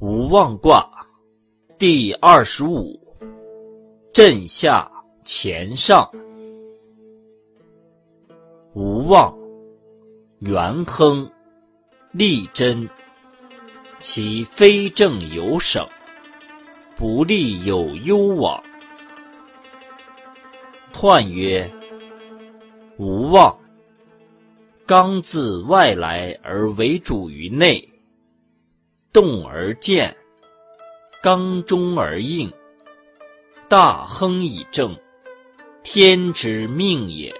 [0.00, 0.88] 无妄卦
[1.76, 2.96] 第二十五，
[4.12, 4.88] 震下
[5.24, 6.08] 乾上。
[8.74, 9.36] 无妄，
[10.38, 11.28] 元亨，
[12.12, 12.88] 利贞。
[13.98, 15.84] 其非正有省，
[16.94, 18.62] 不利有攸往。
[20.92, 21.68] 彖曰：
[22.98, 23.58] 无妄，
[24.86, 27.97] 刚自外来而为主于内。
[29.20, 30.16] 动而健，
[31.20, 32.52] 刚中而应，
[33.68, 34.96] 大亨以正，
[35.82, 37.34] 天之命也。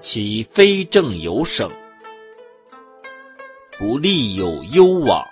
[0.00, 1.70] 其非正有省，
[3.78, 5.26] 不利有攸往。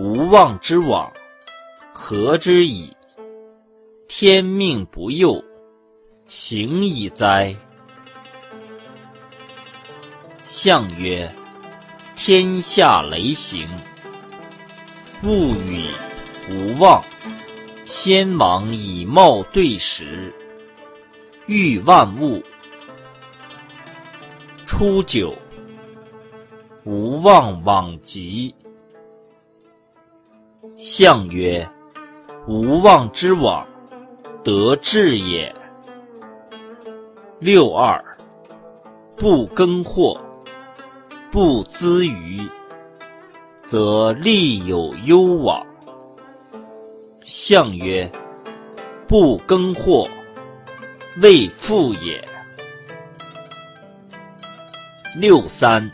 [0.00, 1.12] 无妄之往，
[1.94, 2.92] 何之矣？
[4.08, 5.40] 天命不佑，
[6.26, 7.54] 行矣哉！
[10.42, 11.32] 象曰。
[12.16, 13.68] 天下雷行，
[15.22, 15.84] 物与
[16.50, 17.04] 无妄。
[17.84, 20.32] 先王以貌对时，
[21.44, 22.42] 欲万物。
[24.64, 25.34] 初九，
[26.84, 28.52] 无妄往极。
[30.74, 31.68] 象曰：
[32.48, 33.64] 无妄之往，
[34.42, 35.54] 得志也。
[37.38, 38.02] 六二，
[39.16, 40.18] 不耕获。
[41.36, 42.40] 不资于，
[43.66, 45.66] 则利有攸往。
[47.20, 48.10] 象曰：
[49.06, 50.08] 不耕获，
[51.20, 52.26] 未富也。
[55.20, 55.92] 六三，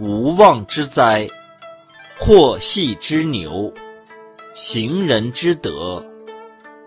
[0.00, 1.28] 无妄之灾，
[2.18, 3.72] 祸系之牛，
[4.52, 6.04] 行人之德，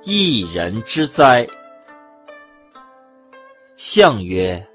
[0.02, 1.48] 一人之灾。
[3.78, 4.68] 象曰：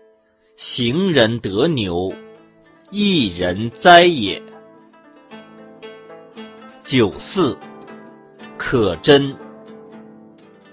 [0.57, 2.11] 行人得牛。
[2.91, 4.43] 一人哉也。
[6.83, 7.55] 九四，
[8.57, 9.37] 可贞，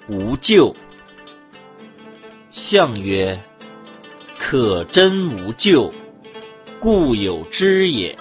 [0.07, 0.73] 无咎。
[2.51, 3.38] 象曰：
[4.40, 5.91] 可贞无咎，
[6.79, 8.17] 故有之也。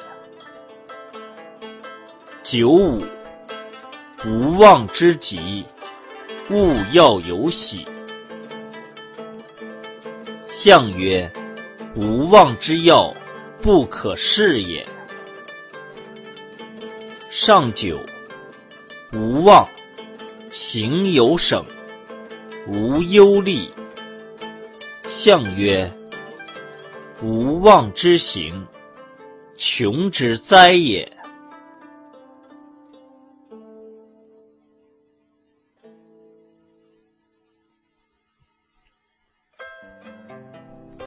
[2.42, 3.00] 九五，
[4.26, 5.64] 无妄之极，
[6.50, 7.86] 勿要有喜。
[10.48, 11.30] 象曰：
[11.94, 13.14] 无妄之要。
[13.64, 14.86] 不可视也。
[17.30, 17.98] 上九，
[19.14, 19.66] 无妄，
[20.50, 21.64] 行有省，
[22.66, 23.66] 无忧虑。
[25.04, 25.90] 象曰：
[27.22, 28.66] 无妄之行，
[29.56, 31.13] 穷之灾也。